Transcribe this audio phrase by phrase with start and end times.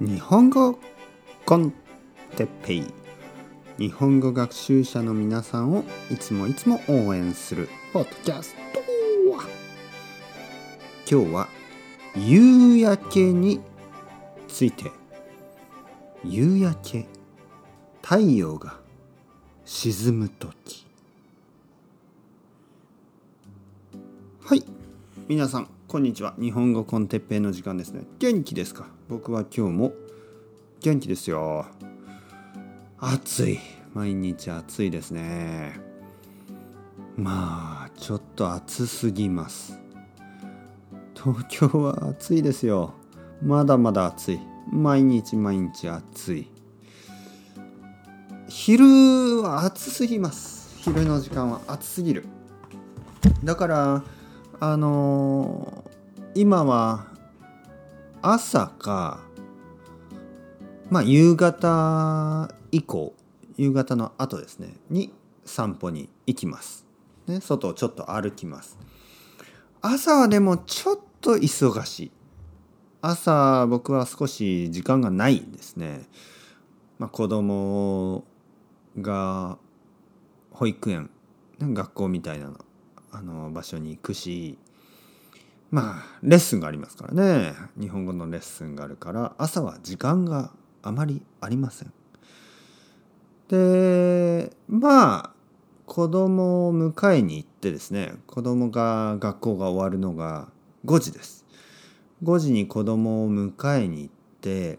[0.00, 0.78] 日本語
[1.44, 1.74] コン
[2.34, 2.84] テッペイ。
[3.76, 8.80] 日本語学習者の皆さんをいつもいつも応援するポッドキャスト。
[11.06, 11.48] 今日は
[12.16, 13.60] 夕焼けに
[14.48, 14.90] ついて。
[16.24, 17.06] 夕焼け
[18.00, 18.80] 太陽が
[19.66, 20.86] 沈む時。
[24.46, 24.64] はい。
[25.28, 26.34] 皆さんこんにちは。
[26.38, 28.04] 日本語コンテッペイの時間ですね。
[28.20, 28.86] 元気ですか？
[29.08, 29.92] 僕は今日も
[30.80, 31.66] 元気ですよ。
[32.96, 33.58] 暑い。
[33.92, 35.80] 毎日暑いですね。
[37.16, 39.80] まあちょっと暑すぎます。
[41.16, 42.94] 東京は暑いですよ。
[43.42, 44.40] まだまだ暑い。
[44.70, 46.46] 毎日毎日暑い。
[48.46, 50.72] 昼は暑すぎます。
[50.84, 52.26] 昼の時間は暑すぎる。
[53.42, 54.04] だから
[54.62, 55.79] あの、
[56.34, 57.06] 今は
[58.22, 59.20] 朝か
[60.88, 63.14] まあ夕方以降
[63.56, 65.12] 夕方の後ですねに
[65.44, 66.86] 散歩に行きます、
[67.26, 68.78] ね、外をちょっと歩きます。
[69.82, 72.10] 朝はでもちょっと忙しい。
[73.02, 76.02] 朝僕は少し時間がないんですね、
[76.98, 78.24] まあ、子供
[79.00, 79.56] が
[80.52, 81.10] 保育園
[81.60, 82.58] 学校みたいなの
[83.10, 84.58] あの場所に行くし
[85.70, 90.50] まあレッスンがありますからね日本語のレッスンがあるから朝は時間が
[90.82, 91.92] あまりありません。
[93.48, 95.30] でまあ
[95.86, 100.48] 子供を迎えに行ってですね子供が学校が終わるのが
[100.86, 101.44] 5時です。
[102.22, 104.78] 5時に子供を迎えに行って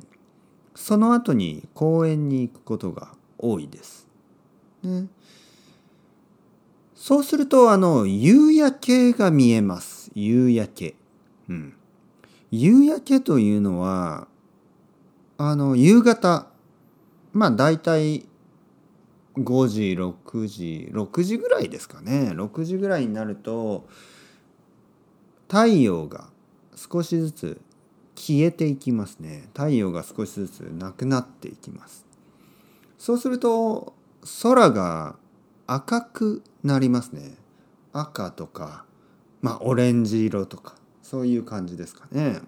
[0.75, 4.07] その後に公園に行くことが多いです。
[4.83, 5.07] ね、
[6.95, 10.00] そうするとあの夕焼けが見えます。
[10.13, 10.95] 夕焼け。
[11.49, 11.73] うん。
[12.51, 14.27] 夕焼けというのは、
[15.37, 16.47] あの、夕方、
[17.33, 18.25] まあ大体
[19.35, 22.31] 5時、6時、6時ぐらいですかね。
[22.35, 23.87] 6時ぐらいになると、
[25.47, 26.29] 太陽が
[26.75, 27.61] 少しずつ
[28.15, 29.49] 消えていきますね。
[29.53, 32.05] 太陽が少しずつなくなっていきます。
[32.97, 33.93] そうすると、
[34.43, 35.15] 空が
[35.67, 37.37] 赤くなりますね。
[37.93, 38.85] 赤とか
[39.41, 42.41] まあオレンジ色とかそういう感じですかね。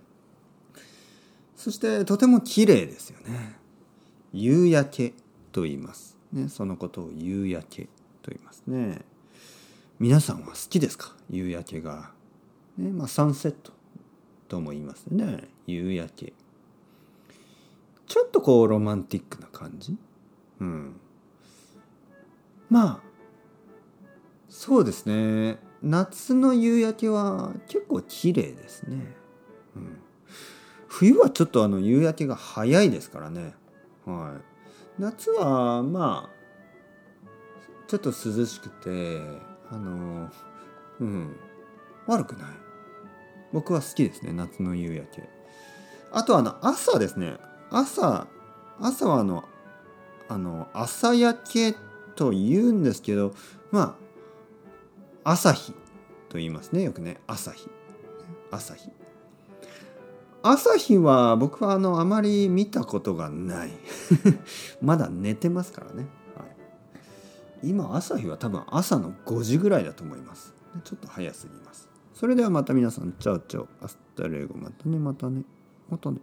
[1.56, 3.58] そしてとても綺麗ですよね。
[4.34, 5.14] 夕焼け
[5.52, 6.18] と言います。
[6.32, 7.84] ねそのことを夕焼け
[8.22, 9.02] と言いますね。
[10.00, 11.16] 皆さんは好きですか？
[11.30, 12.12] 夕焼けが、
[12.78, 13.72] ねまあ、サンセット
[14.48, 15.48] とも言いますね。
[15.68, 16.34] 夕焼け。
[18.08, 19.96] ちょっとこうロマンティックな感じ。
[20.60, 20.96] うん。
[22.70, 23.00] まあ
[24.50, 25.60] そうですね。
[25.84, 29.16] 夏の夕焼けは結構綺麗ですね、
[29.76, 29.98] うん、
[30.88, 33.54] 冬はちょっとあの夕焼けが早いですからね、
[34.06, 34.38] は
[34.98, 36.34] い、夏はまあ
[37.88, 39.22] ちょっと涼しくて
[39.70, 40.32] あの
[41.00, 41.36] うん。
[42.08, 42.48] 悪くない。
[43.52, 45.30] 僕は好きですね夏の夕焼け。
[46.12, 47.38] あとあの朝ですね。
[47.70, 48.28] 朝
[48.80, 49.44] 朝はあの
[50.28, 51.76] あの朝焼け
[52.16, 53.34] と言うんですけど
[53.72, 54.03] まあ
[55.24, 55.72] 朝日
[56.30, 56.84] と言いますね。
[56.84, 57.18] よくね。
[57.28, 57.70] 朝日。
[58.52, 58.90] 朝日。
[60.42, 63.72] 朝日は僕はあのあまり見たことがない。
[64.82, 66.44] まだ寝てますからね、は
[67.64, 70.54] い、今朝日は多分朝の5時ぐらいだと思います。
[70.84, 71.90] ちょっと早すぎます。
[72.14, 73.70] それではまた皆さん ciao ciao。
[73.82, 74.56] hasta luego。
[74.58, 75.44] またねまたね。
[75.90, 76.18] またね。